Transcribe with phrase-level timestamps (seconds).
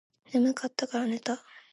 [0.33, 1.43] 眠かったらから寝た